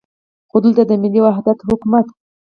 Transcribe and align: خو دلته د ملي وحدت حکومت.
خو 0.49 0.57
دلته 0.63 0.83
د 0.89 0.91
ملي 1.01 1.21
وحدت 1.23 1.59
حکومت. 1.67 2.07